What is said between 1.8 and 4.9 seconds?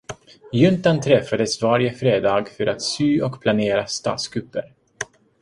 fredag för att sy och planera statskupper.